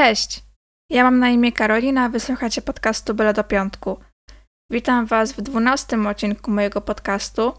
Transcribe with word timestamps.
Cześć! 0.00 0.44
Ja 0.90 1.04
mam 1.04 1.18
na 1.18 1.28
imię 1.28 1.52
Karolina, 1.52 2.08
wysłuchacie 2.08 2.62
podcastu 2.62 3.14
Byle 3.14 3.34
do 3.34 3.44
Piątku. 3.44 4.00
Witam 4.72 5.06
Was 5.06 5.32
w 5.32 5.40
dwunastym 5.40 6.06
odcinku 6.06 6.50
mojego 6.50 6.80
podcastu, 6.80 7.52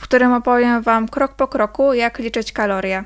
w 0.00 0.04
którym 0.04 0.32
opowiem 0.32 0.82
Wam 0.82 1.08
krok 1.08 1.36
po 1.36 1.48
kroku, 1.48 1.94
jak 1.94 2.18
liczyć 2.18 2.52
kalorie. 2.52 3.04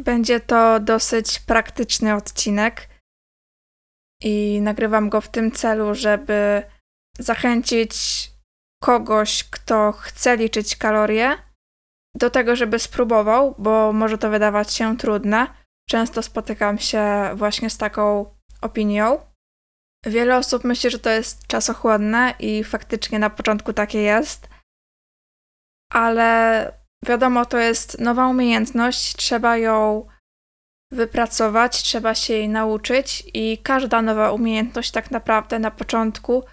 Będzie 0.00 0.40
to 0.40 0.80
dosyć 0.80 1.40
praktyczny 1.40 2.14
odcinek 2.14 2.88
i 4.22 4.60
nagrywam 4.62 5.08
go 5.08 5.20
w 5.20 5.28
tym 5.28 5.52
celu, 5.52 5.94
żeby 5.94 6.62
zachęcić 7.18 7.94
kogoś, 8.82 9.44
kto 9.44 9.92
chce 9.92 10.36
liczyć 10.36 10.76
kalorie, 10.76 11.38
do 12.16 12.30
tego, 12.30 12.56
żeby 12.56 12.78
spróbował, 12.78 13.54
bo 13.58 13.92
może 13.92 14.18
to 14.18 14.30
wydawać 14.30 14.72
się 14.72 14.96
trudne. 14.96 15.57
Często 15.90 16.22
spotykam 16.22 16.78
się 16.78 17.30
właśnie 17.34 17.70
z 17.70 17.78
taką 17.78 18.34
opinią. 18.60 19.18
Wiele 20.06 20.36
osób 20.36 20.64
myśli, 20.64 20.90
że 20.90 20.98
to 20.98 21.10
jest 21.10 21.46
czasochłonne 21.46 22.34
i 22.38 22.64
faktycznie 22.64 23.18
na 23.18 23.30
początku 23.30 23.72
takie 23.72 24.02
jest, 24.02 24.48
ale 25.92 26.72
wiadomo, 27.04 27.46
to 27.46 27.58
jest 27.58 27.98
nowa 27.98 28.28
umiejętność, 28.28 29.16
trzeba 29.16 29.56
ją 29.56 30.06
wypracować, 30.92 31.82
trzeba 31.82 32.14
się 32.14 32.34
jej 32.34 32.48
nauczyć 32.48 33.24
i 33.34 33.58
każda 33.58 34.02
nowa 34.02 34.32
umiejętność 34.32 34.90
tak 34.90 35.10
naprawdę 35.10 35.58
na 35.58 35.70
początku 35.70 36.44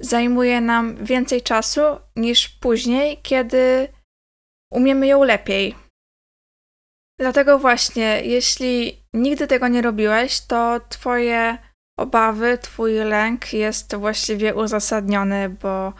zajmuje 0.00 0.60
nam 0.60 1.04
więcej 1.04 1.42
czasu 1.42 1.80
niż 2.16 2.48
później, 2.48 3.18
kiedy 3.22 3.88
umiemy 4.72 5.06
ją 5.06 5.24
lepiej. 5.24 5.87
Dlatego 7.18 7.58
właśnie, 7.58 8.22
jeśli 8.24 9.02
nigdy 9.14 9.46
tego 9.46 9.68
nie 9.68 9.82
robiłeś, 9.82 10.40
to 10.40 10.80
Twoje 10.88 11.58
obawy, 11.98 12.58
Twój 12.58 12.94
lęk 12.94 13.52
jest 13.52 13.96
właściwie 13.96 14.54
uzasadniony, 14.54 15.48
bo 15.48 15.92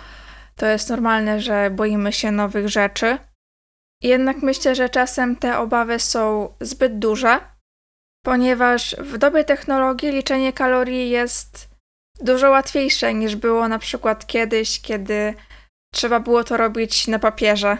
to 0.56 0.66
jest 0.66 0.90
normalne, 0.90 1.40
że 1.40 1.70
boimy 1.70 2.12
się 2.12 2.32
nowych 2.32 2.68
rzeczy. 2.68 3.18
Jednak 4.02 4.42
myślę, 4.42 4.74
że 4.74 4.88
czasem 4.88 5.36
te 5.36 5.58
obawy 5.58 6.00
są 6.00 6.54
zbyt 6.60 6.98
duże, 6.98 7.40
ponieważ 8.24 8.96
w 8.98 9.18
dobie 9.18 9.44
technologii 9.44 10.12
liczenie 10.12 10.52
kalorii 10.52 11.10
jest 11.10 11.68
dużo 12.20 12.50
łatwiejsze 12.50 13.14
niż 13.14 13.36
było 13.36 13.68
na 13.68 13.78
przykład 13.78 14.26
kiedyś, 14.26 14.80
kiedy 14.80 15.34
trzeba 15.94 16.20
było 16.20 16.44
to 16.44 16.56
robić 16.56 17.06
na 17.06 17.18
papierze. 17.18 17.76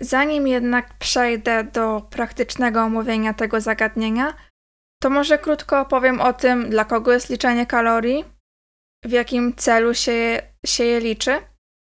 Zanim 0.00 0.46
jednak 0.46 0.98
przejdę 0.98 1.64
do 1.64 2.00
praktycznego 2.10 2.82
omówienia 2.82 3.34
tego 3.34 3.60
zagadnienia, 3.60 4.34
to 5.02 5.10
może 5.10 5.38
krótko 5.38 5.80
opowiem 5.80 6.20
o 6.20 6.32
tym, 6.32 6.70
dla 6.70 6.84
kogo 6.84 7.12
jest 7.12 7.30
liczenie 7.30 7.66
kalorii, 7.66 8.24
w 9.04 9.10
jakim 9.10 9.54
celu 9.54 9.94
się 9.94 10.12
je, 10.12 10.54
się 10.66 10.84
je 10.84 11.00
liczy. 11.00 11.40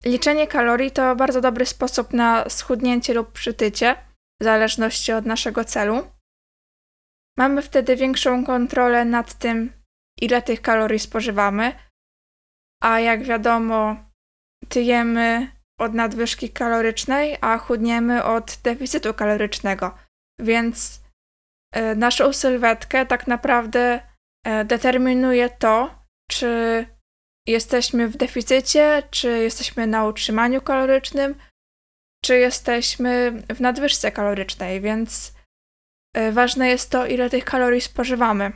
Liczenie 0.05 0.47
kalorii 0.47 0.91
to 0.91 1.17
bardzo 1.17 1.41
dobry 1.41 1.67
sposób 1.67 2.13
na 2.13 2.49
schudnięcie 2.49 3.15
lub 3.15 3.33
przytycie, 3.33 3.97
w 4.41 4.45
zależności 4.45 5.13
od 5.13 5.27
naszego 5.27 5.65
celu. 5.65 6.11
Mamy 7.39 7.63
wtedy 7.63 7.97
większą 7.97 8.45
kontrolę 8.45 9.05
nad 9.05 9.35
tym, 9.35 9.73
ile 10.21 10.43
tych 10.43 10.63
kalorii 10.63 10.99
spożywamy, 10.99 11.73
a 12.83 13.01
jak 13.01 13.23
wiadomo, 13.23 13.97
tyjemy 14.69 15.58
od 15.79 15.95
nadwyżki 15.95 16.51
kalorycznej, 16.51 17.37
a 17.41 17.59
chudniemy 17.59 18.25
od 18.25 18.59
deficytu 18.65 19.15
kalorycznego. 19.15 19.95
Więc 20.39 21.01
e, 21.73 21.95
naszą 21.95 22.33
sylwetkę 22.33 23.07
tak 23.07 23.27
naprawdę 23.27 24.01
e, 24.47 24.65
determinuje 24.65 25.49
to, 25.51 26.05
czy 26.31 26.87
jesteśmy 27.49 28.09
w 28.09 28.17
deficycie, 28.17 29.03
czy 29.11 29.29
jesteśmy 29.29 29.87
na 29.87 30.05
utrzymaniu 30.05 30.61
kalorycznym, 30.61 31.35
czy 32.25 32.39
jesteśmy 32.39 33.43
w 33.49 33.61
nadwyżce 33.61 34.13
kalorycznej, 34.13 34.81
więc 34.81 35.35
e, 36.15 36.33
ważne 36.33 36.69
jest 36.69 36.91
to, 36.91 37.07
ile 37.07 37.31
tych 37.31 37.45
kalorii 37.45 37.81
spożywamy. 37.81 38.53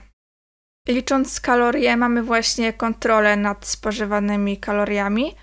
Licząc 0.89 1.41
kalorie, 1.41 1.97
mamy 1.97 2.23
właśnie 2.23 2.73
kontrolę 2.73 3.37
nad 3.37 3.67
spożywanymi 3.67 4.59
kaloriami 4.59 5.37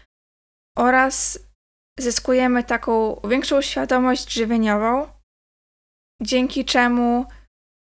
oraz 0.78 1.40
zyskujemy 2.02 2.64
taką 2.64 3.22
większą 3.24 3.62
świadomość 3.62 4.34
żywieniową, 4.34 5.08
dzięki 6.22 6.66
czemu 6.66 7.26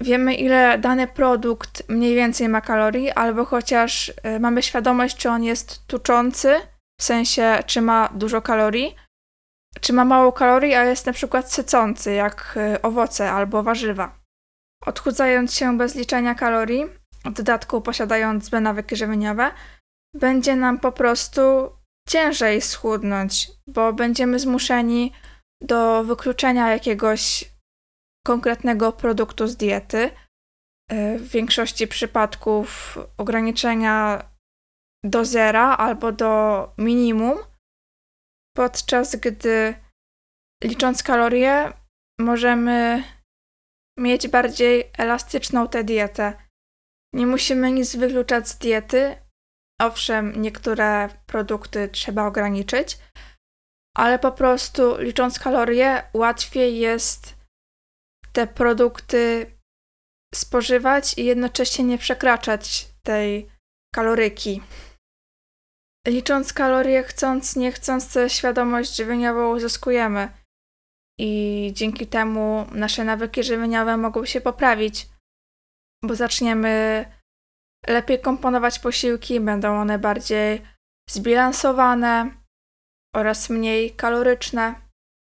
wiemy, 0.01 0.35
ile 0.35 0.77
dany 0.77 1.07
produkt 1.07 1.89
mniej 1.89 2.15
więcej 2.15 2.49
ma 2.49 2.61
kalorii, 2.61 3.11
albo 3.11 3.45
chociaż 3.45 4.09
y, 4.09 4.39
mamy 4.39 4.63
świadomość, 4.63 5.17
czy 5.17 5.29
on 5.29 5.43
jest 5.43 5.87
tuczący, 5.87 6.55
w 6.99 7.03
sensie, 7.03 7.59
czy 7.65 7.81
ma 7.81 8.09
dużo 8.13 8.41
kalorii, 8.41 8.95
czy 9.81 9.93
ma 9.93 10.05
mało 10.05 10.31
kalorii, 10.31 10.73
a 10.73 10.83
jest 10.83 11.05
na 11.05 11.13
przykład 11.13 11.53
sycący, 11.53 12.13
jak 12.13 12.57
y, 12.75 12.81
owoce 12.81 13.31
albo 13.31 13.63
warzywa. 13.63 14.19
Odchudzając 14.85 15.53
się 15.53 15.77
bez 15.77 15.95
liczenia 15.95 16.35
kalorii, 16.35 16.85
w 17.25 17.31
dodatku 17.31 17.81
posiadając 17.81 18.45
złe 18.45 18.61
nawyki 18.61 18.95
żywieniowe, 18.95 19.51
będzie 20.13 20.55
nam 20.55 20.79
po 20.79 20.91
prostu 20.91 21.41
ciężej 22.09 22.61
schudnąć, 22.61 23.51
bo 23.67 23.93
będziemy 23.93 24.39
zmuszeni 24.39 25.13
do 25.61 26.03
wykluczenia 26.03 26.71
jakiegoś 26.71 27.53
konkretnego 28.25 28.91
produktu 28.91 29.47
z 29.47 29.57
diety. 29.57 30.11
E, 30.89 31.17
w 31.17 31.29
większości 31.29 31.87
przypadków 31.87 32.97
ograniczenia 33.17 34.23
do 35.03 35.25
zera 35.25 35.77
albo 35.77 36.11
do 36.11 36.73
minimum, 36.77 37.37
podczas 38.55 39.15
gdy 39.15 39.75
licząc 40.63 41.03
kalorie 41.03 41.73
możemy 42.19 43.03
mieć 43.99 44.27
bardziej 44.27 44.91
elastyczną 44.97 45.67
tę 45.67 45.83
dietę. 45.83 46.33
Nie 47.13 47.27
musimy 47.27 47.71
nic 47.71 47.95
wykluczać 47.95 48.49
z 48.49 48.57
diety, 48.57 49.15
Owszem, 49.83 50.41
niektóre 50.41 51.09
produkty 51.25 51.89
trzeba 51.89 52.27
ograniczyć, 52.27 52.97
ale 53.97 54.19
po 54.19 54.31
prostu 54.31 54.97
licząc 54.97 55.39
kalorie, 55.39 56.03
łatwiej 56.13 56.79
jest 56.79 57.35
te 58.33 58.47
produkty 58.47 59.51
spożywać 60.35 61.17
i 61.17 61.25
jednocześnie 61.25 61.85
nie 61.85 61.97
przekraczać 61.97 62.87
tej 63.05 63.49
kaloryki. 63.95 64.61
Licząc 66.07 66.53
kalorie, 66.53 67.03
chcąc, 67.03 67.55
nie 67.55 67.71
chcąc, 67.71 68.17
świadomość 68.27 68.95
żywieniową 68.95 69.55
uzyskujemy 69.55 70.29
i 71.19 71.71
dzięki 71.73 72.07
temu 72.07 72.67
nasze 72.71 73.03
nawyki 73.03 73.43
żywieniowe 73.43 73.97
mogą 73.97 74.25
się 74.25 74.41
poprawić, 74.41 75.07
bo 76.03 76.15
zaczniemy 76.15 77.05
lepiej 77.87 78.19
komponować 78.21 78.79
posiłki, 78.79 79.39
będą 79.39 79.81
one 79.81 79.99
bardziej 79.99 80.61
zbilansowane 81.09 82.31
oraz 83.15 83.49
mniej 83.49 83.91
kaloryczne. 83.91 84.75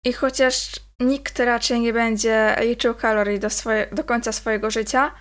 I 0.06 0.12
chociaż 0.12 0.72
nikt 1.00 1.38
raczej 1.38 1.80
nie 1.80 1.92
będzie 1.92 2.56
liczył 2.60 2.94
kalorii 2.94 3.38
do, 3.38 3.50
swoje, 3.50 3.86
do 3.92 4.04
końca 4.04 4.32
swojego 4.32 4.70
życia, 4.70 5.14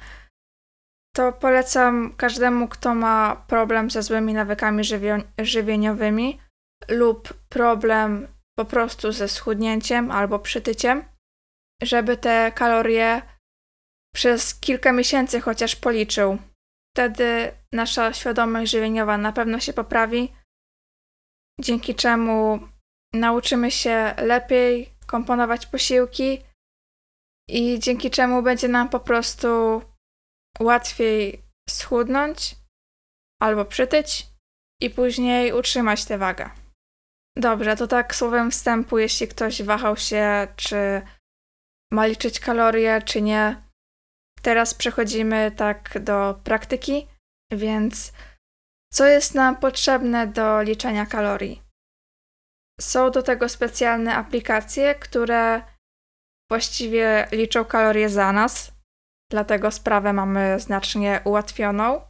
to 1.16 1.34
polecam 1.34 2.16
każdemu, 2.18 2.68
kto 2.68 2.96
ma 2.96 3.46
problem 3.48 3.92
ze 3.92 4.04
złymi 4.04 4.34
nawykami 4.34 4.84
żywieniowymi 5.40 6.40
lub 6.90 7.34
problem 7.50 8.28
po 8.58 8.66
prostu 8.66 9.12
ze 9.12 9.28
schudnięciem 9.28 10.12
albo 10.12 10.40
przytyciem, 10.40 11.04
żeby 11.84 12.18
te 12.18 12.52
kalorie 12.56 13.22
przez 14.16 14.60
kilka 14.60 14.92
miesięcy 14.92 15.42
chociaż 15.42 15.76
policzył 15.76 16.38
Wtedy 16.96 17.52
nasza 17.74 18.14
świadomość 18.14 18.72
żywieniowa 18.72 19.18
na 19.18 19.32
pewno 19.32 19.60
się 19.60 19.74
poprawi, 19.74 20.34
dzięki 21.60 21.96
czemu 21.96 22.60
nauczymy 23.14 23.72
się 23.72 24.14
lepiej 24.18 24.90
komponować 25.08 25.66
posiłki 25.66 26.42
i 27.50 27.80
dzięki 27.80 28.12
czemu 28.12 28.42
będzie 28.42 28.68
nam 28.68 28.90
po 28.90 29.00
prostu 29.00 29.82
łatwiej 30.60 31.42
schudnąć 31.70 32.56
albo 33.42 33.66
przytyć 33.66 34.28
i 34.82 34.90
później 34.90 35.54
utrzymać 35.54 36.06
tę 36.06 36.18
wagę. 36.18 36.50
Dobrze, 37.38 37.76
to 37.76 37.88
tak 37.88 38.16
słowem 38.16 38.52
wstępu, 38.52 38.98
jeśli 38.98 39.28
ktoś 39.28 39.64
wahał 39.64 39.98
się, 39.98 40.48
czy 40.56 41.02
ma 41.92 42.06
liczyć 42.06 42.40
kalorie, 42.40 43.02
czy 43.06 43.22
nie, 43.22 43.65
Teraz 44.46 44.74
przechodzimy 44.74 45.52
tak 45.52 46.00
do 46.00 46.40
praktyki, 46.44 47.08
więc 47.52 48.14
co 48.94 49.06
jest 49.06 49.36
nam 49.36 49.56
potrzebne 49.56 50.28
do 50.28 50.62
liczenia 50.62 51.06
kalorii? 51.06 51.62
Są 52.82 53.12
do 53.12 53.24
tego 53.24 53.50
specjalne 53.50 54.16
aplikacje, 54.16 54.96
które 54.96 55.62
właściwie 56.50 57.28
liczą 57.32 57.66
kalorie 57.66 58.10
za 58.10 58.32
nas. 58.32 58.72
dlatego 59.32 59.72
sprawę 59.72 60.14
mamy 60.14 60.60
znacznie 60.60 61.22
ułatwioną. 61.24 62.02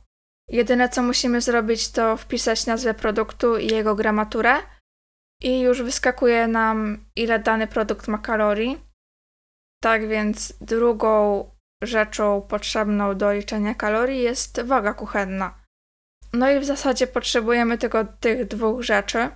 Jedyne 0.49 0.89
co 0.89 1.03
musimy 1.03 1.41
zrobić 1.41 1.91
to 1.91 2.17
wpisać 2.17 2.65
nazwę 2.65 2.93
produktu 2.93 3.57
i 3.57 3.67
jego 3.67 3.95
gramaturę 3.95 4.55
i 5.41 5.61
już 5.61 5.81
wyskakuje 5.81 6.47
nam 6.47 7.05
ile 7.15 7.39
dany 7.39 7.67
produkt 7.67 8.07
ma 8.07 8.17
kalorii. 8.17 8.77
Tak 9.83 10.07
więc 10.07 10.53
drugą 10.61 11.54
rzeczą 11.85 12.41
potrzebną 12.41 13.17
do 13.17 13.33
liczenia 13.33 13.75
kalorii 13.75 14.21
jest 14.23 14.61
waga 14.61 14.93
kuchenna. 14.93 15.65
No 16.33 16.51
i 16.51 16.59
w 16.59 16.65
zasadzie 16.65 17.07
potrzebujemy 17.07 17.77
tylko 17.77 18.05
tych 18.05 18.47
dwóch 18.47 18.83
rzeczy. 18.83 19.29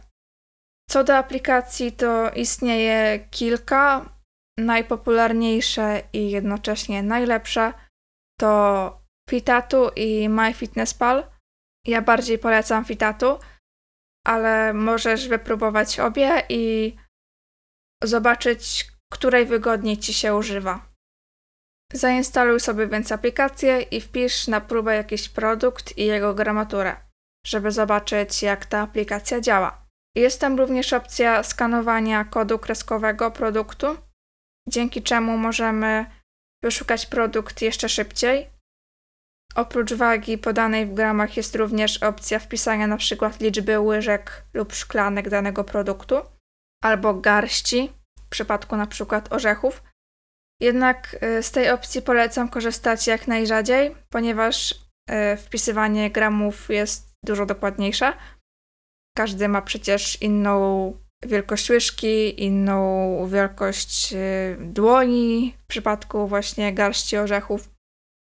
Co 0.89 1.03
do 1.03 1.17
aplikacji, 1.17 1.91
to 1.91 2.29
istnieje 2.29 3.27
kilka. 3.31 4.13
Najpopularniejsze 4.59 6.01
i 6.13 6.31
jednocześnie 6.31 7.03
najlepsze 7.03 7.73
to 8.39 9.01
Fitatu 9.29 9.89
i 9.95 10.29
MyFitnessPal. 10.29 11.23
Ja 11.87 12.01
bardziej 12.01 12.39
polecam 12.39 12.85
Fitatu, 12.85 13.39
ale 14.27 14.73
możesz 14.73 15.27
wypróbować 15.27 15.99
obie 15.99 16.43
i 16.49 16.95
zobaczyć, 18.03 18.87
której 19.13 19.45
wygodniej 19.45 19.97
ci 19.97 20.13
się 20.13 20.35
używa. 20.35 20.88
Zainstaluj 21.93 22.59
sobie 22.59 22.87
więc 22.87 23.11
aplikację 23.11 23.81
i 23.81 24.01
wpisz 24.01 24.47
na 24.47 24.61
próbę 24.61 24.95
jakiś 24.95 25.29
produkt 25.29 25.97
i 25.97 26.05
jego 26.05 26.33
gramaturę, 26.33 26.95
żeby 27.45 27.71
zobaczyć, 27.71 28.43
jak 28.43 28.65
ta 28.65 28.81
aplikacja 28.81 29.41
działa. 29.41 29.85
Jest 30.15 30.41
tam 30.41 30.57
również 30.57 30.93
opcja 30.93 31.43
skanowania 31.43 32.25
kodu 32.25 32.59
kreskowego 32.59 33.31
produktu, 33.31 33.97
dzięki 34.67 35.03
czemu 35.03 35.37
możemy 35.37 36.05
wyszukać 36.63 37.05
produkt 37.05 37.61
jeszcze 37.61 37.89
szybciej. 37.89 38.49
Oprócz 39.55 39.93
wagi 39.93 40.37
podanej 40.37 40.85
w 40.85 40.93
gramach 40.93 41.37
jest 41.37 41.55
również 41.55 42.03
opcja 42.03 42.39
wpisania 42.39 42.85
np. 42.85 43.31
liczby 43.39 43.79
łyżek 43.79 44.43
lub 44.53 44.73
szklanek 44.73 45.29
danego 45.29 45.63
produktu 45.63 46.15
albo 46.83 47.13
garści 47.13 47.93
w 48.25 48.29
przypadku 48.29 48.75
np. 48.75 49.21
orzechów. 49.29 49.88
Jednak 50.61 51.17
y, 51.23 51.43
z 51.43 51.51
tej 51.51 51.69
opcji 51.69 52.01
polecam 52.01 52.49
korzystać 52.49 53.07
jak 53.07 53.27
najrzadziej, 53.27 53.95
ponieważ 54.09 54.71
y, 54.71 55.37
wpisywanie 55.37 56.11
gramów 56.11 56.69
jest 56.69 57.09
dużo 57.25 57.45
dokładniejsze. 57.45 58.13
Każdy 59.17 59.47
ma 59.47 59.61
przecież 59.61 60.21
inną 60.21 60.93
wielkość 61.25 61.69
łyżki, 61.69 62.43
inną 62.43 63.27
wielkość 63.27 64.13
y, 64.13 64.57
dłoni 64.59 65.53
w 65.63 65.67
przypadku 65.67 66.27
właśnie 66.27 66.73
garści 66.73 67.17
orzechów. 67.17 67.69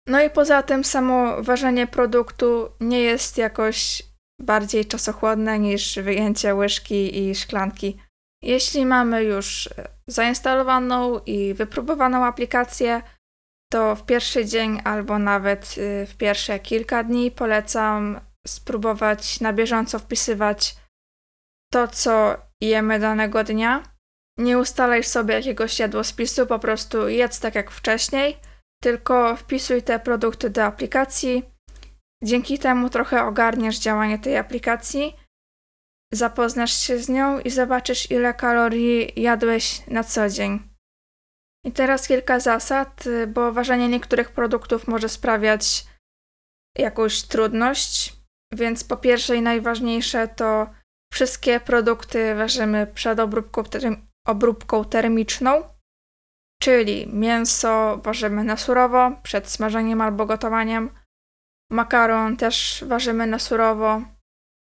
No 0.09 0.23
i 0.23 0.31
poza 0.31 0.63
tym 0.63 0.85
samo 0.85 1.43
ważenie 1.43 1.87
produktu 1.87 2.69
nie 2.81 3.01
jest 3.01 3.39
jakoś 3.39 4.03
bardziej 4.41 4.87
czasochłonne 4.87 5.59
niż 5.59 5.99
wyjęcie 5.99 6.55
łyżki 6.55 7.19
i 7.19 7.35
szklanki. 7.35 7.99
Jeśli 8.43 8.87
mamy 8.87 9.25
już 9.25 9.69
zainstalowaną 10.07 11.19
i 11.27 11.55
wypróbowaną 11.55 12.25
aplikację, 12.25 13.03
to 13.73 13.97
w 13.97 14.07
pierwszy 14.07 14.47
dzień 14.47 14.81
albo 14.85 15.19
nawet 15.19 15.75
y, 15.79 16.07
w 16.07 16.17
pierwsze 16.17 16.59
kilka 16.59 17.05
dni 17.05 17.31
polecam 17.31 18.21
spróbować 18.47 19.41
na 19.41 19.53
bieżąco 19.53 19.99
wpisywać 19.99 20.77
to, 21.73 21.89
co 21.89 22.37
jemy 22.61 22.99
danego 22.99 23.45
dnia. 23.45 23.83
Nie 24.39 24.59
ustalaj 24.59 25.05
sobie 25.05 25.35
jakiegoś 25.35 25.79
jadłospisu, 25.79 26.47
po 26.47 26.59
prostu 26.59 27.09
jedz 27.09 27.41
tak 27.41 27.55
jak 27.55 27.71
wcześniej, 27.71 28.39
tylko 28.83 29.37
wpisuj 29.37 29.83
te 29.83 29.99
produkty 29.99 30.51
do 30.51 30.65
aplikacji. 30.65 31.45
Dzięki 32.25 32.59
temu 32.59 32.91
trochę 32.91 33.25
ogarniesz 33.25 33.79
działanie 33.79 34.19
tej 34.19 34.37
aplikacji, 34.37 35.15
zapoznasz 36.13 36.73
się 36.73 36.99
z 36.99 37.09
nią 37.09 37.41
i 37.41 37.51
zobaczysz, 37.51 38.11
ile 38.11 38.35
kalorii 38.35 39.23
jadłeś 39.23 39.87
na 39.87 40.05
co 40.05 40.29
dzień. 40.29 40.69
I 41.65 41.73
teraz 41.73 42.09
kilka 42.09 42.41
zasad, 42.41 43.05
bo 43.29 43.53
ważenie 43.53 43.89
niektórych 43.89 44.31
produktów 44.31 44.89
może 44.89 45.09
sprawiać 45.09 45.87
jakąś 46.79 47.23
trudność. 47.23 48.19
Więc 48.53 48.85
po 48.85 48.97
pierwsze 48.97 49.37
i 49.37 49.43
najważniejsze 49.43 50.29
to 50.29 50.71
wszystkie 51.13 51.61
produkty 51.61 52.35
ważymy 52.35 52.87
przed 52.87 53.21
obróbką, 53.21 53.63
obróbką 54.27 54.85
termiczną, 54.85 55.63
czyli 56.63 57.07
mięso 57.13 58.01
ważymy 58.05 58.45
na 58.45 58.57
surowo 58.57 59.13
przed 59.23 59.49
smażeniem 59.49 60.01
albo 60.01 60.27
gotowaniem, 60.27 60.91
makaron 61.71 62.37
też 62.37 62.85
ważymy 62.87 63.27
na 63.27 63.39
surowo 63.39 64.03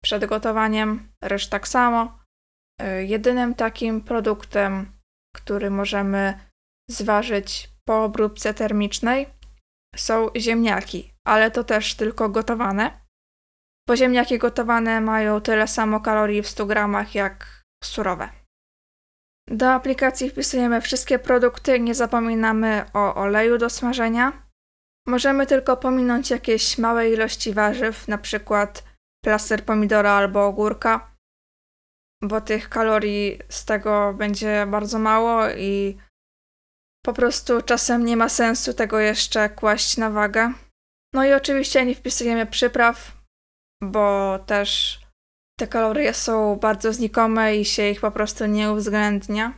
przed 0.04 0.24
gotowaniem, 0.24 1.12
ryż 1.24 1.48
tak 1.48 1.68
samo. 1.68 2.18
Y, 2.82 3.04
jedynym 3.04 3.54
takim 3.54 4.00
produktem, 4.00 4.92
który 5.36 5.70
możemy 5.70 6.48
zważyć 6.90 7.70
po 7.84 8.04
obróbce 8.04 8.54
termicznej 8.54 9.26
są 9.96 10.28
ziemniaki, 10.36 11.12
ale 11.26 11.50
to 11.50 11.64
też 11.64 11.94
tylko 11.94 12.28
gotowane. 12.28 13.00
Bo 13.88 13.96
ziemniaki 13.96 14.38
gotowane 14.38 15.00
mają 15.00 15.40
tyle 15.40 15.68
samo 15.68 16.00
kalorii 16.00 16.42
w 16.42 16.48
100 16.48 16.66
gramach 16.66 17.14
jak 17.14 17.62
surowe. 17.84 18.28
Do 19.50 19.72
aplikacji 19.72 20.30
wpisujemy 20.30 20.80
wszystkie 20.80 21.18
produkty, 21.18 21.80
nie 21.80 21.94
zapominamy 21.94 22.84
o 22.94 23.14
oleju 23.14 23.58
do 23.58 23.70
smażenia. 23.70 24.48
Możemy 25.06 25.46
tylko 25.46 25.76
pominąć 25.76 26.30
jakieś 26.30 26.78
małe 26.78 27.10
ilości 27.10 27.52
warzyw, 27.52 28.08
na 28.08 28.18
przykład 28.18 28.87
plaster 29.24 29.64
pomidora 29.64 30.12
albo 30.12 30.46
ogórka, 30.46 31.14
bo 32.22 32.40
tych 32.40 32.68
kalorii 32.68 33.38
z 33.48 33.64
tego 33.64 34.14
będzie 34.14 34.66
bardzo 34.66 34.98
mało 34.98 35.50
i 35.50 35.98
po 37.04 37.12
prostu 37.12 37.62
czasem 37.62 38.04
nie 38.04 38.16
ma 38.16 38.28
sensu 38.28 38.74
tego 38.74 38.98
jeszcze 38.98 39.48
kłaść 39.48 39.96
na 39.96 40.10
wagę. 40.10 40.52
No 41.14 41.24
i 41.24 41.32
oczywiście 41.32 41.84
nie 41.84 41.94
wpisujemy 41.94 42.46
przypraw, 42.46 43.16
bo 43.82 44.38
też 44.46 45.00
te 45.58 45.66
kalorie 45.66 46.14
są 46.14 46.56
bardzo 46.56 46.92
znikome 46.92 47.56
i 47.56 47.64
się 47.64 47.90
ich 47.90 48.00
po 48.00 48.10
prostu 48.10 48.46
nie 48.46 48.72
uwzględnia. 48.72 49.52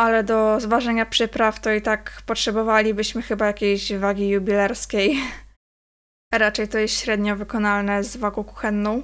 Ale 0.00 0.24
do 0.24 0.60
zważenia 0.60 1.06
przypraw 1.06 1.60
to 1.60 1.72
i 1.72 1.82
tak 1.82 2.22
potrzebowalibyśmy 2.26 3.22
chyba 3.22 3.46
jakiejś 3.46 3.92
wagi 3.92 4.28
jubilerskiej. 4.28 5.16
Raczej 6.38 6.68
to 6.68 6.78
jest 6.78 6.94
średnio 6.94 7.36
wykonalne 7.36 8.04
z 8.04 8.16
wagą 8.16 8.44
kuchenną. 8.44 9.02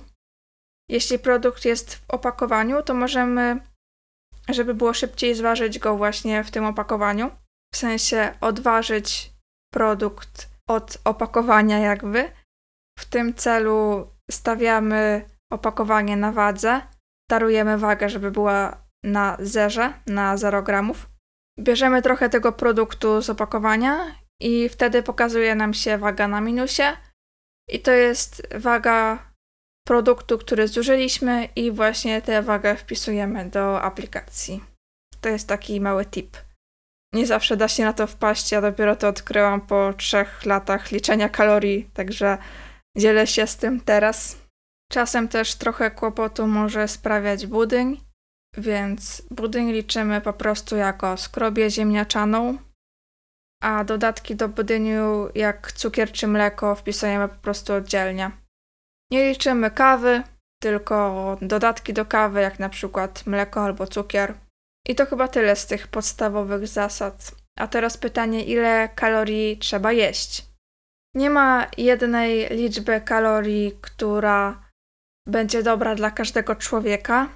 Jeśli 0.88 1.18
produkt 1.18 1.64
jest 1.64 1.94
w 1.94 2.04
opakowaniu, 2.10 2.82
to 2.82 2.94
możemy, 2.94 3.60
żeby 4.49 4.75
było 4.75 4.94
szybciej, 4.94 5.34
zważyć 5.34 5.78
go 5.78 5.96
właśnie 5.96 6.44
w 6.44 6.50
tym 6.50 6.64
opakowaniu. 6.64 7.30
W 7.75 7.76
sensie 7.76 8.34
odważyć 8.40 9.32
produkt 9.72 10.49
od 10.68 10.99
opakowania, 11.04 11.78
jakby. 11.78 12.32
W 12.99 13.04
tym 13.04 13.34
celu 13.34 14.06
stawiamy 14.30 15.25
opakowanie 15.52 16.16
na 16.16 16.32
wadze, 16.32 16.80
darujemy 17.30 17.78
wagę, 17.78 18.08
żeby 18.08 18.30
była 18.30 18.82
na 19.04 19.37
zerze, 19.40 19.92
na 20.06 20.37
0 20.37 20.62
gramów. 20.62 21.06
Bierzemy 21.60 22.02
trochę 22.02 22.28
tego 22.28 22.52
produktu 22.52 23.22
z 23.22 23.30
opakowania 23.30 24.14
i 24.40 24.68
wtedy 24.68 25.02
pokazuje 25.02 25.54
nam 25.54 25.75
się 25.75 25.99
waga 25.99 26.28
na 26.28 26.40
minusie 26.40 26.96
i 27.72 27.80
to 27.80 27.90
jest 27.90 28.54
waga 28.54 29.30
produktu, 29.86 30.38
który 30.38 30.68
zużyliśmy 30.68 31.48
i 31.56 31.70
właśnie 31.70 32.22
tę 32.22 32.42
wagę 32.42 32.76
wpisujemy 32.76 33.50
do 33.50 33.82
aplikacji. 33.82 34.64
To 35.20 35.28
jest 35.28 35.48
taki 35.48 35.80
mały 35.80 36.04
tip. 36.04 36.36
Nie 37.14 37.26
zawsze 37.26 37.56
da 37.56 37.68
się 37.68 37.84
na 37.84 37.92
to 37.92 38.06
wpaść, 38.06 38.52
ja 38.52 38.60
dopiero 38.60 38.96
to 38.96 39.08
odkryłam 39.08 39.60
po 39.60 39.92
trzech 39.92 40.46
latach 40.46 40.90
liczenia 40.90 41.28
kalorii, 41.28 41.90
także 41.94 42.38
dzielę 42.96 43.26
się 43.26 43.46
z 43.46 43.56
tym 43.56 43.80
teraz. 43.80 44.36
Czasem 44.92 45.28
też 45.28 45.54
trochę 45.54 45.90
kłopotu 45.90 46.46
może 46.46 46.88
sprawiać 46.88 47.46
budyń, 47.46 48.00
więc 48.56 49.22
budyń 49.30 49.72
liczymy 49.72 50.20
po 50.20 50.32
prostu 50.32 50.76
jako 50.76 51.16
skrobię 51.16 51.70
ziemniaczaną, 51.70 52.58
a 53.62 53.85
dodatki 53.85 54.37
do 54.37 54.49
budyniu 54.49 55.29
jak 55.35 55.73
cukier 55.73 56.12
czy 56.12 56.26
mleko 56.26 56.75
wpisujemy 56.75 57.29
po 57.29 57.35
prostu 57.35 57.75
oddzielnie. 57.75 58.31
Nie 59.12 59.29
liczymy 59.29 59.71
kawy, 59.71 60.23
tylko 60.62 61.37
dodatki 61.43 61.93
do 61.93 62.05
kawy, 62.07 62.40
jak 62.40 62.59
na 62.59 62.69
przykład 62.69 63.26
mleko 63.26 63.64
albo 63.64 63.87
cukier. 63.87 64.35
I 64.88 64.95
to 64.95 65.07
chyba 65.07 65.29
tyle 65.29 65.57
z 65.57 65.67
tych 65.67 65.88
podstawowych 65.88 66.67
zasad. 66.67 67.35
A 67.59 67.67
teraz 67.67 67.97
pytanie, 67.97 68.45
ile 68.45 68.88
kalorii 68.88 69.59
trzeba 69.59 69.93
jeść? 69.93 70.47
Nie 71.14 71.31
ma 71.31 71.67
jednej 71.76 72.49
liczby 72.49 73.00
kalorii, 73.00 73.79
która 73.81 74.71
będzie 75.29 75.62
dobra 75.62 75.95
dla 75.95 76.11
każdego 76.11 76.57
człowieka. 76.57 77.29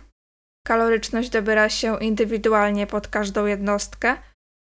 Kaloryczność 0.66 1.31
dobiera 1.31 1.69
się 1.69 1.99
indywidualnie 2.00 2.87
pod 2.87 3.09
każdą 3.09 3.47
jednostkę, 3.47 4.16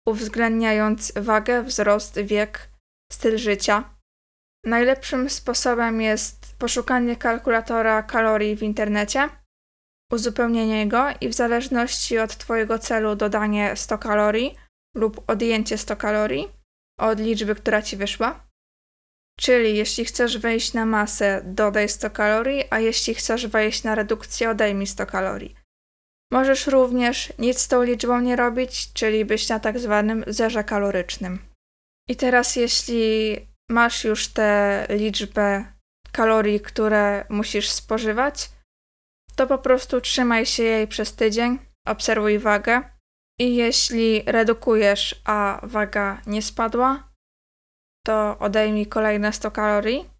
uwzględniając 0.09 1.12
wagę, 1.17 1.62
wzrost, 1.62 2.21
wiek 2.21 2.69
styl 3.12 3.38
życia. 3.38 3.95
Najlepszym 4.65 5.31
sposobem 5.31 6.00
jest 6.00 6.57
poszukanie 6.59 7.17
kalkulatora 7.17 8.03
kalorii 8.03 8.57
w 8.57 8.62
internecie, 8.62 9.29
uzupełnienie 10.12 10.88
go 10.88 11.05
i 11.21 11.29
w 11.29 11.35
zależności 11.35 12.19
od 12.19 12.37
Twojego 12.37 12.79
celu 12.79 13.17
dodanie 13.17 13.77
100 13.77 13.99
kalorii 13.99 14.55
lub 14.97 15.31
odjęcie 15.31 15.79
100 15.79 15.97
kalorii 15.97 16.49
od 17.00 17.21
liczby, 17.21 17.55
która 17.55 17.83
Ci 17.83 17.97
wyszła. 17.97 18.49
Czyli 19.41 19.77
jeśli 19.77 20.05
chcesz 20.05 20.38
wejść 20.38 20.75
na 20.75 20.87
masę, 20.87 21.43
dodaj 21.45 21.88
100 21.88 22.11
kalorii, 22.11 22.65
a 22.71 22.79
jeśli 22.79 23.15
chcesz 23.15 23.47
wejść 23.47 23.85
na 23.85 23.95
redukcję, 23.95 24.50
odejmij 24.50 24.87
100 24.87 25.07
kalorii. 25.07 25.55
Możesz 26.32 26.66
również 26.66 27.32
nic 27.38 27.58
z 27.61 27.68
tą 27.68 27.82
liczbą 27.82 28.20
nie 28.20 28.37
robić, 28.37 28.92
czyli 28.92 29.25
być 29.25 29.49
na 29.49 29.61
tak 29.61 29.78
zwanym 29.78 30.25
zerze 30.26 30.64
kalorycznym. 30.64 31.38
I 32.08 32.16
teraz, 32.16 32.56
jeśli 32.56 33.37
masz 33.70 34.04
już 34.04 34.28
tę 34.28 34.87
liczbę 34.90 35.73
kalorii, 36.12 36.61
które 36.61 37.25
musisz 37.28 37.70
spożywać, 37.70 38.50
to 39.37 39.47
po 39.47 39.58
prostu 39.58 40.00
trzymaj 40.00 40.47
się 40.47 40.62
jej 40.62 40.88
przez 40.88 41.14
tydzień, 41.14 41.58
obserwuj 41.87 42.38
wagę 42.38 42.82
i 43.40 43.56
jeśli 43.56 44.23
redukujesz, 44.26 45.23
a 45.25 45.61
waga 45.62 46.23
nie 46.26 46.42
spadła, 46.42 47.08
to 48.06 48.38
odejmij 48.38 48.87
kolejne 48.87 49.32
100 49.32 49.50
kalorii, 49.50 50.11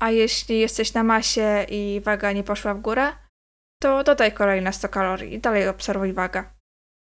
a 0.00 0.10
jeśli 0.10 0.58
jesteś 0.58 0.94
na 0.94 1.02
masie 1.02 1.66
i 1.68 2.00
waga 2.04 2.32
nie 2.32 2.44
poszła 2.44 2.74
w 2.74 2.80
górę, 2.80 3.12
to 3.82 4.04
dodaj 4.04 4.32
kolejne 4.32 4.72
100 4.72 4.88
kalorii 4.88 5.34
i 5.34 5.40
dalej 5.40 5.68
obserwuj 5.68 6.12
wagę. 6.12 6.44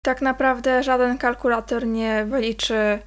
Tak 0.04 0.22
naprawdę 0.22 0.84
żaden 0.84 1.18
kalkulator 1.18 1.88
nie 1.88 2.26
wyliczy 2.26 3.00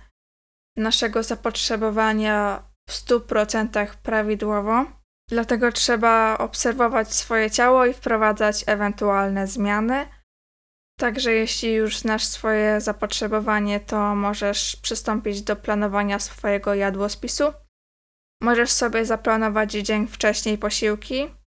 naszego 0.76 1.22
zapotrzebowania 1.22 2.62
w 2.88 2.92
100% 2.92 3.86
prawidłowo, 4.02 4.84
dlatego 5.30 5.72
trzeba 5.72 6.38
obserwować 6.38 7.14
swoje 7.14 7.50
ciało 7.50 7.86
i 7.86 7.92
wprowadzać 7.92 8.64
ewentualne 8.66 9.46
zmiany. 9.46 10.06
Także 10.98 11.32
jeśli 11.32 11.74
już 11.74 11.98
znasz 11.98 12.24
swoje 12.24 12.80
zapotrzebowanie, 12.80 13.80
to 13.80 14.14
możesz 14.14 14.76
przystąpić 14.76 15.42
do 15.42 15.56
planowania 15.56 16.18
swojego 16.18 16.74
jadłospisu. 16.74 17.52
Możesz 18.42 18.70
sobie 18.70 19.06
zaplanować 19.06 19.72
dzień 19.72 20.06
wcześniej 20.06 20.58
posiłki 20.58 21.41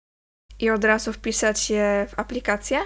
i 0.58 0.70
od 0.70 0.84
razu 0.84 1.12
wpisać 1.12 1.70
je 1.70 2.06
w 2.10 2.18
aplikację. 2.18 2.78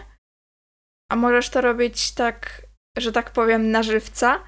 A 1.12 1.16
możesz 1.16 1.50
to 1.50 1.60
robić 1.60 2.14
tak, 2.14 2.66
że 2.98 3.12
tak 3.12 3.30
powiem, 3.30 3.70
na 3.70 3.82
żywca, 3.82 4.44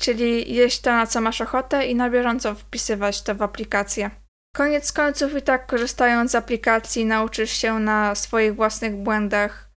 czyli 0.00 0.54
jeść 0.54 0.80
to, 0.80 0.90
na 0.90 1.06
co 1.06 1.20
masz 1.20 1.40
ochotę 1.40 1.86
i 1.86 1.94
na 1.94 2.10
bieżąco 2.10 2.54
wpisywać 2.54 3.22
to 3.22 3.34
w 3.34 3.42
aplikację. 3.42 4.10
Koniec 4.56 4.92
końców 4.92 5.36
i 5.36 5.42
tak 5.42 5.66
korzystając 5.66 6.30
z 6.30 6.34
aplikacji 6.34 7.04
nauczysz 7.04 7.50
się 7.50 7.78
na 7.78 8.14
swoich 8.14 8.54
własnych 8.54 8.96
błędach 8.96 9.70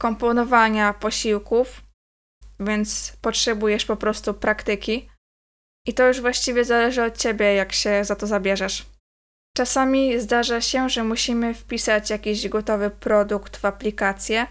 komponowania 0.00 0.94
posiłków, 0.94 1.82
więc 2.60 3.12
potrzebujesz 3.22 3.84
po 3.84 3.96
prostu 3.96 4.34
praktyki. 4.34 5.10
I 5.86 5.94
to 5.94 6.08
już 6.08 6.20
właściwie 6.20 6.64
zależy 6.64 7.02
od 7.02 7.16
ciebie, 7.16 7.54
jak 7.54 7.72
się 7.72 8.04
za 8.04 8.16
to 8.16 8.26
zabierzesz. 8.26 8.93
Czasami 9.56 10.20
zdarza 10.20 10.60
się, 10.60 10.88
że 10.88 11.04
musimy 11.04 11.54
wpisać 11.54 12.10
jakiś 12.10 12.48
gotowy 12.48 12.90
produkt 12.90 13.56
w 13.56 13.64
aplikację, 13.64 14.46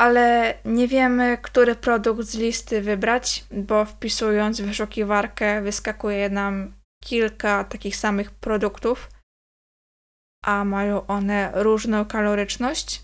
ale 0.00 0.54
nie 0.64 0.88
wiemy, 0.88 1.38
który 1.42 1.74
produkt 1.74 2.22
z 2.22 2.34
listy 2.34 2.82
wybrać, 2.82 3.44
bo 3.50 3.84
wpisując 3.84 4.60
w 4.60 4.64
wyszukiwarkę 4.64 5.62
wyskakuje 5.62 6.30
nam 6.30 6.74
kilka 7.04 7.64
takich 7.64 7.96
samych 7.96 8.30
produktów, 8.30 9.08
a 10.44 10.64
mają 10.64 11.06
one 11.06 11.52
różną 11.54 12.04
kaloryczność. 12.04 13.02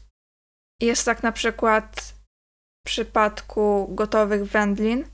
Jest 0.83 1.05
tak 1.05 1.23
na 1.23 1.33
przykład 1.33 2.15
w 2.81 2.87
przypadku 2.87 3.89
gotowych 3.95 4.45
wędlin 4.45 5.05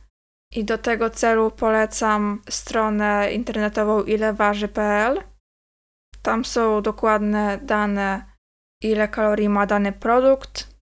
i 0.52 0.64
do 0.64 0.78
tego 0.78 1.10
celu 1.10 1.50
polecam 1.50 2.42
stronę 2.50 3.32
internetową 3.32 4.02
ileważy.pl. 4.02 5.22
Tam 6.22 6.44
są 6.44 6.82
dokładne 6.82 7.58
dane, 7.62 8.32
ile 8.82 9.08
kalorii 9.08 9.48
ma 9.48 9.66
dany 9.66 9.92
produkt, 9.92 10.78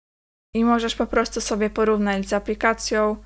i 0.54 0.64
możesz 0.64 0.94
po 0.94 1.06
prostu 1.06 1.40
sobie 1.40 1.70
porównać 1.70 2.28
z 2.28 2.32
aplikacją 2.32 3.24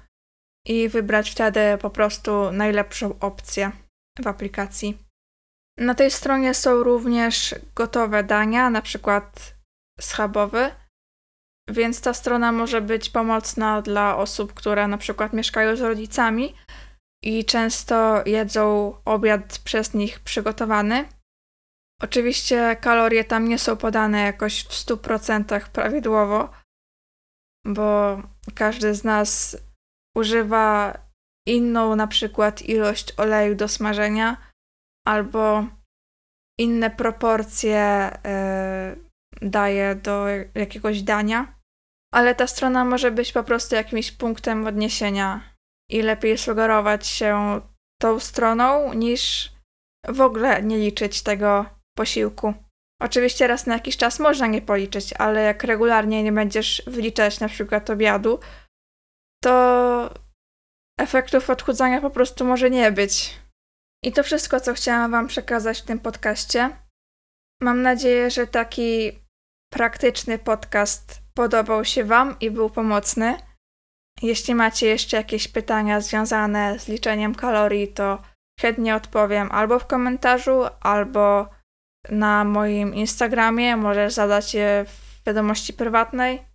i 0.66 0.88
wybrać 0.88 1.30
wtedy 1.30 1.78
po 1.80 1.90
prostu 1.90 2.52
najlepszą 2.52 3.18
opcję 3.18 3.72
w 4.18 4.26
aplikacji. 4.26 4.98
Na 5.78 5.94
tej 5.94 6.10
stronie 6.10 6.54
są 6.54 6.82
również 6.82 7.54
gotowe 7.74 8.24
dania, 8.24 8.70
na 8.70 8.82
przykład 8.82 9.54
schabowy, 10.00 10.70
więc 11.70 12.00
ta 12.00 12.14
strona 12.14 12.52
może 12.52 12.80
być 12.80 13.10
pomocna 13.10 13.82
dla 13.82 14.16
osób, 14.16 14.54
które 14.54 14.88
na 14.88 14.98
przykład 14.98 15.32
mieszkają 15.32 15.76
z 15.76 15.80
rodzicami 15.80 16.54
i 17.24 17.44
często 17.44 18.22
jedzą 18.26 18.94
obiad 19.04 19.58
przez 19.58 19.94
nich 19.94 20.20
przygotowany. 20.20 21.08
Oczywiście 22.02 22.76
kalorie 22.80 23.24
tam 23.24 23.48
nie 23.48 23.58
są 23.58 23.76
podane 23.76 24.20
jakoś 24.20 24.64
w 24.64 24.68
100% 24.68 25.68
prawidłowo, 25.68 26.50
bo 27.66 28.22
każdy 28.54 28.94
z 28.94 29.04
nas 29.04 29.56
używa 30.16 30.98
inną 31.48 31.96
na 31.96 32.06
przykład 32.06 32.62
ilość 32.62 33.18
oleju 33.18 33.54
do 33.54 33.68
smażenia 33.68 34.36
albo 35.06 35.66
inne 36.58 36.90
proporcje 36.90 38.10
y, 39.42 39.48
daje 39.48 39.94
do 39.94 40.26
jakiegoś 40.54 41.02
dania, 41.02 41.55
ale 42.14 42.34
ta 42.34 42.46
strona 42.46 42.84
może 42.84 43.10
być 43.10 43.32
po 43.32 43.44
prostu 43.44 43.74
jakimś 43.74 44.12
punktem 44.12 44.66
odniesienia 44.66 45.54
i 45.90 46.02
lepiej 46.02 46.38
sugerować 46.38 47.06
się 47.06 47.60
tą 48.00 48.20
stroną 48.20 48.92
niż 48.92 49.52
w 50.08 50.20
ogóle 50.20 50.62
nie 50.62 50.78
liczyć 50.78 51.22
tego 51.22 51.66
posiłku. 51.96 52.54
Oczywiście 53.02 53.46
raz 53.46 53.66
na 53.66 53.74
jakiś 53.74 53.96
czas 53.96 54.18
można 54.18 54.46
nie 54.46 54.62
policzyć, 54.62 55.12
ale 55.12 55.42
jak 55.42 55.64
regularnie 55.64 56.22
nie 56.22 56.32
będziesz 56.32 56.82
wliczać 56.86 57.40
na 57.40 57.48
przykład 57.48 57.90
obiadu, 57.90 58.40
to 59.44 60.14
efektów 61.00 61.50
odchudzania 61.50 62.00
po 62.00 62.10
prostu 62.10 62.44
może 62.44 62.70
nie 62.70 62.92
być. 62.92 63.40
I 64.04 64.12
to 64.12 64.22
wszystko, 64.22 64.60
co 64.60 64.74
chciałam 64.74 65.10
Wam 65.10 65.26
przekazać 65.26 65.80
w 65.80 65.84
tym 65.84 65.98
podcaście. 65.98 66.76
Mam 67.62 67.82
nadzieję, 67.82 68.30
że 68.30 68.46
taki 68.46 69.12
praktyczny 69.72 70.38
podcast 70.38 71.25
podobał 71.36 71.84
się 71.84 72.04
Wam 72.04 72.36
i 72.40 72.50
był 72.50 72.70
pomocny. 72.70 73.36
Jeśli 74.22 74.54
macie 74.54 74.86
jeszcze 74.86 75.16
jakieś 75.16 75.48
pytania 75.48 76.00
związane 76.00 76.78
z 76.78 76.88
liczeniem 76.88 77.34
kalorii, 77.34 77.88
to 77.88 78.22
chętnie 78.60 78.96
odpowiem 78.96 79.48
albo 79.52 79.78
w 79.78 79.86
komentarzu, 79.86 80.62
albo 80.80 81.48
na 82.10 82.44
moim 82.44 82.94
Instagramie. 82.94 83.76
Możesz 83.76 84.12
zadać 84.12 84.54
je 84.54 84.84
w 84.88 85.26
wiadomości 85.26 85.72
prywatnej. 85.72 86.46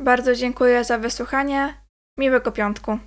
Bardzo 0.00 0.34
dziękuję 0.34 0.84
za 0.84 0.98
wysłuchanie. 0.98 1.74
Miłego 2.18 2.52
piątku. 2.52 2.98